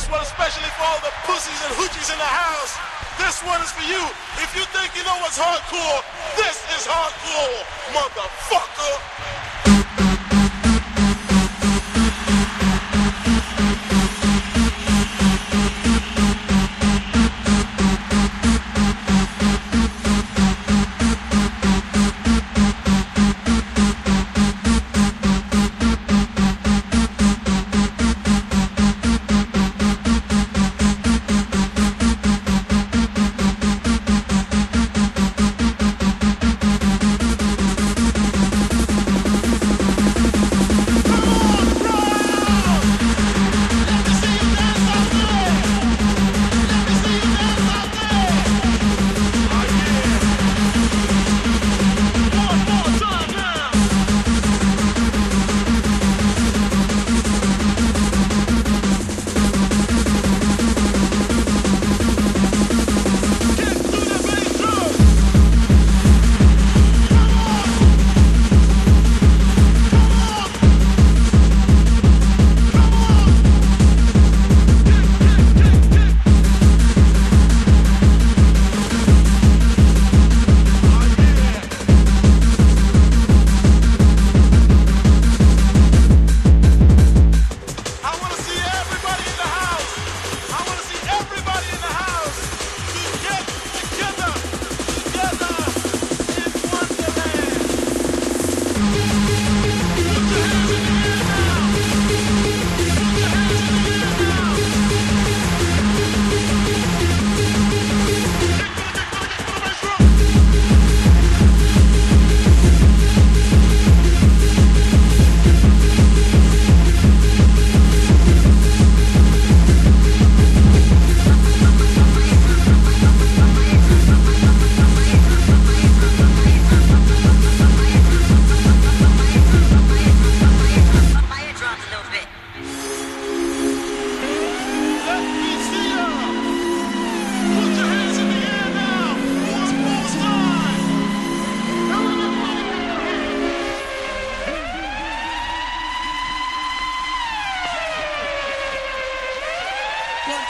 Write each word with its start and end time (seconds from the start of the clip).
This 0.00 0.08
one 0.08 0.22
especially 0.22 0.64
for 0.80 0.84
all 0.88 1.00
the 1.04 1.12
pussies 1.28 1.60
and 1.60 1.76
hoochies 1.76 2.08
in 2.08 2.16
the 2.16 2.24
house. 2.24 2.72
This 3.20 3.44
one 3.44 3.60
is 3.60 3.68
for 3.68 3.84
you. 3.84 4.00
If 4.40 4.56
you 4.56 4.64
think 4.72 4.96
you 4.96 5.04
know 5.04 5.12
what's 5.20 5.36
hardcore, 5.36 6.00
this 6.40 6.56
is 6.72 6.88
hardcore, 6.88 7.60
motherfucker. 7.92 8.96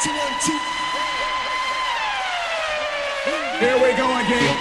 Two, 0.02 0.10
one, 0.12 0.32
two. 0.40 0.58
Here 3.60 3.76
we 3.76 3.92
go 3.98 4.06
again. 4.18 4.56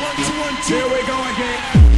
One, 0.00 0.16
two, 0.16 0.40
one, 0.40 0.56
two. 0.62 0.74
Here 0.74 0.88
we 0.88 1.06
go 1.06 1.18
again. 1.34 1.93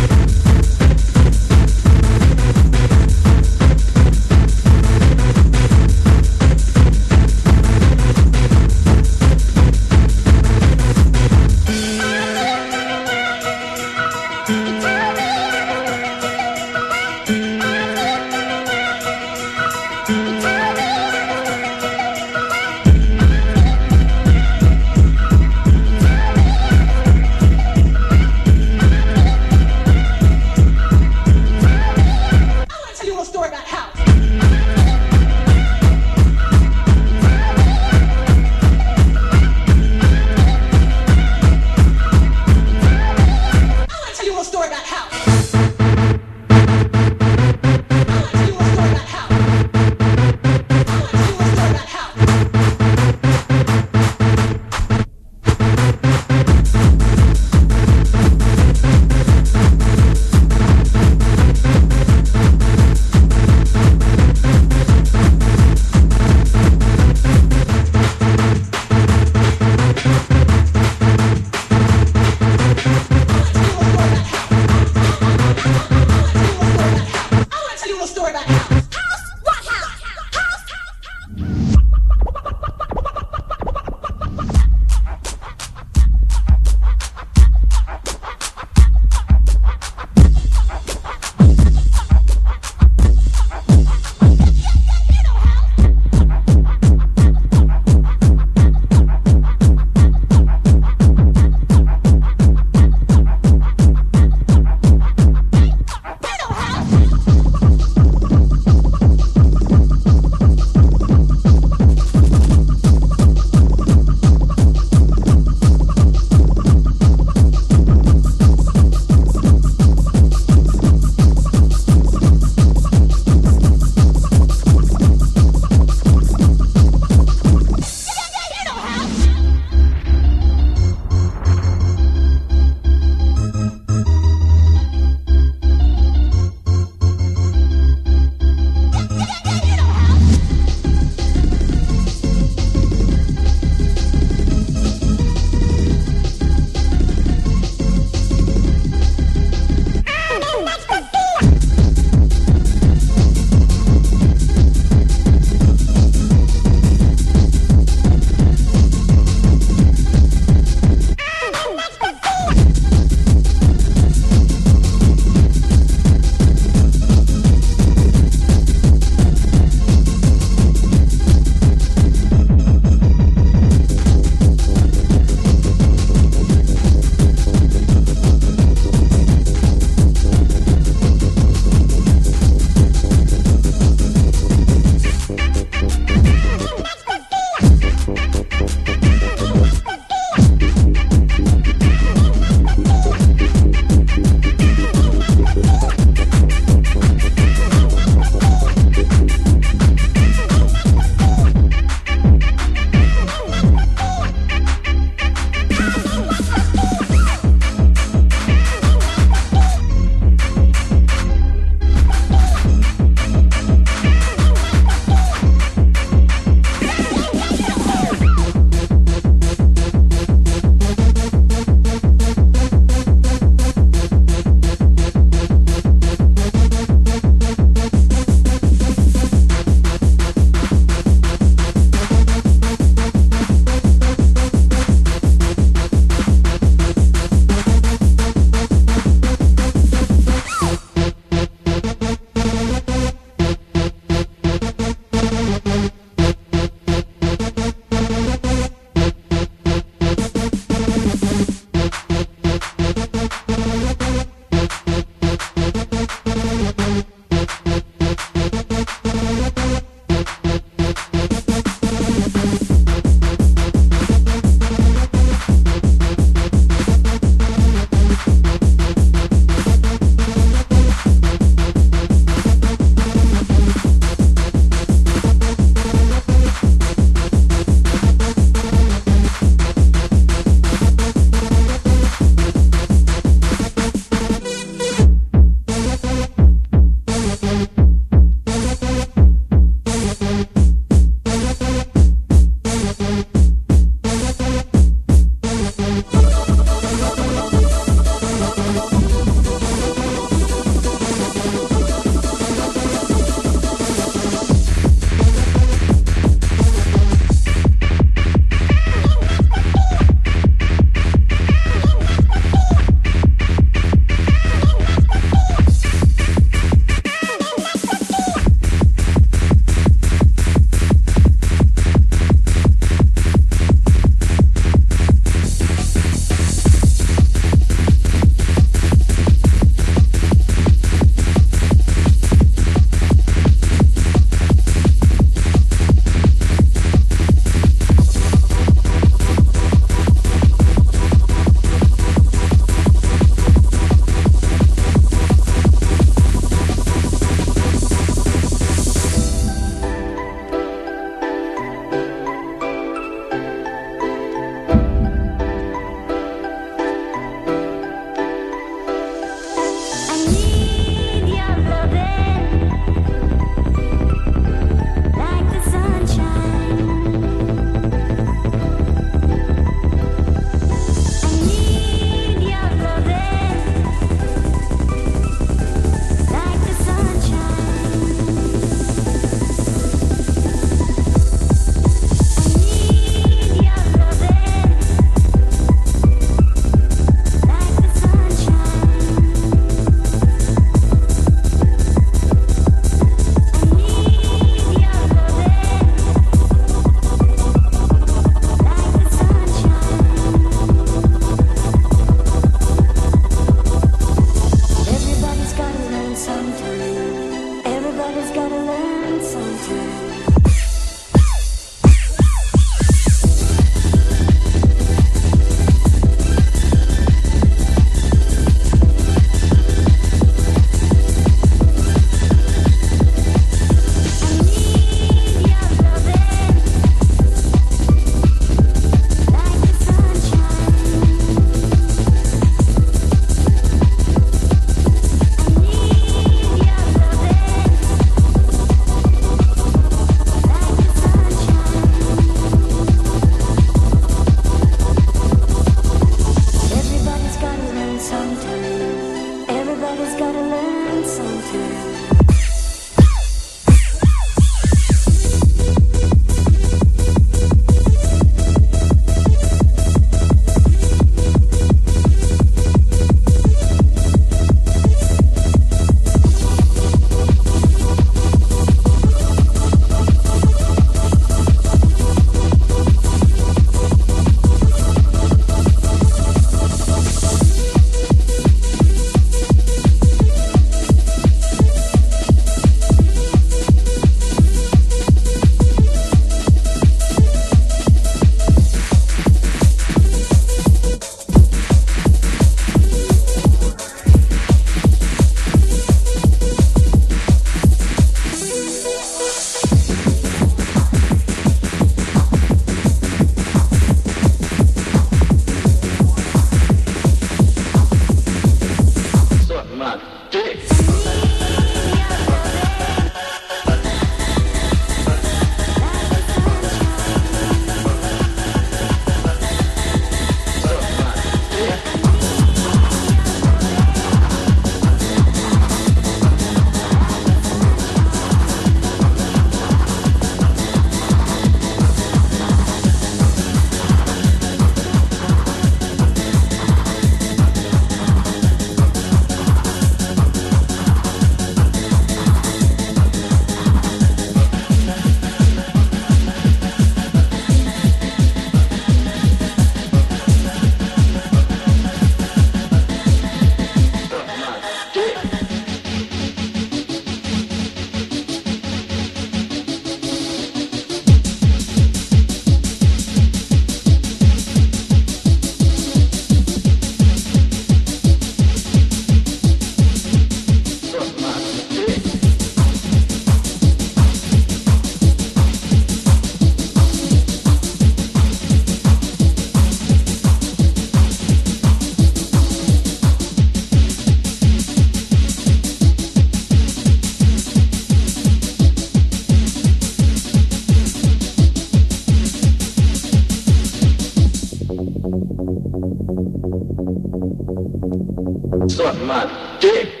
Suck 598.69 598.95
my 599.03 599.57
dick. 599.59 600.00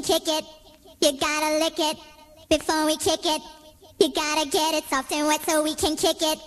Can 0.00 0.20
kick 0.20 0.28
it. 0.28 0.44
You 1.00 1.18
gotta 1.18 1.58
lick 1.58 1.78
it 1.78 1.98
before 2.48 2.86
we 2.86 2.96
kick 2.96 3.20
it. 3.24 3.42
You 3.98 4.12
gotta 4.12 4.48
get 4.48 4.74
it 4.74 4.84
soft 4.84 5.12
and 5.12 5.26
wet 5.26 5.42
so 5.42 5.62
we 5.62 5.74
can 5.74 5.96
kick 5.96 6.16
it. 6.20 6.38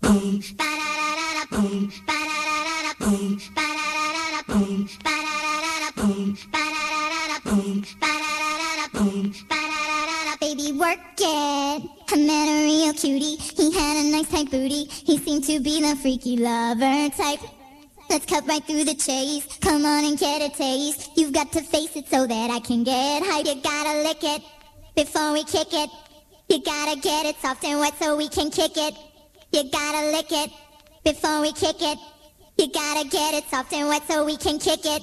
Boom. 0.00 0.40
Ba 0.56 0.64
da 0.64 0.88
da 0.98 1.14
da 1.16 1.34
da 1.34 1.56
boom, 1.56 1.92
ba-da-da-da-da, 2.06 2.92
boom, 2.98 3.40
ba-da-da-da-da, 3.54 4.42
boom, 4.48 4.88
ba-da-da-da-da, 5.04 5.90
boom, 5.96 6.36
ba-da-da-da-da, 6.52 7.38
boom, 7.44 7.82
ba-da-da-da-da, 8.00 8.86
boom, 8.94 9.32
ba-da-da-da-da. 9.48 10.36
Baby, 10.40 10.72
work 10.72 10.98
it. 11.18 11.90
I 12.12 12.16
met 12.16 12.48
a 12.48 12.64
real 12.64 12.94
cutie. 12.94 13.36
He 13.36 13.72
had 13.72 14.04
a 14.04 14.10
nice 14.10 14.28
tight 14.28 14.50
booty. 14.50 14.84
He 14.84 15.18
seemed 15.18 15.44
to 15.44 15.60
be 15.60 15.80
the 15.82 15.94
freaky 15.96 16.36
lover 16.36 17.10
type. 17.10 17.59
Let's 18.10 18.26
cut 18.26 18.44
right 18.48 18.64
through 18.64 18.82
the 18.82 18.96
chase. 18.96 19.46
Come 19.60 19.86
on 19.86 20.04
and 20.04 20.18
get 20.18 20.42
a 20.42 20.52
taste. 20.52 21.12
You've 21.16 21.32
got 21.32 21.52
to 21.52 21.62
face 21.62 21.94
it 21.94 22.08
so 22.08 22.26
that 22.26 22.50
I 22.50 22.58
can 22.58 22.82
get 22.82 23.22
high. 23.22 23.38
You 23.38 23.62
gotta 23.62 24.02
lick 24.02 24.24
it 24.24 24.42
before 24.96 25.32
we 25.32 25.44
kick 25.44 25.68
it. 25.70 25.88
You 26.48 26.60
gotta 26.60 26.98
get 26.98 27.26
it 27.26 27.36
soft 27.40 27.62
and 27.64 27.78
wet 27.78 27.94
so 28.00 28.16
we 28.16 28.28
can 28.28 28.50
kick 28.50 28.72
it. 28.74 28.94
You 29.52 29.62
gotta 29.70 30.10
lick 30.10 30.26
it 30.32 30.50
before 31.04 31.40
we 31.40 31.52
kick 31.52 31.76
it. 31.80 31.98
You 32.58 32.72
gotta 32.72 33.08
get 33.08 33.34
it 33.34 33.44
soft 33.48 33.72
and 33.72 33.86
wet 33.86 34.02
so 34.08 34.24
we 34.24 34.36
can 34.36 34.58
kick 34.58 34.80
it. 34.84 35.02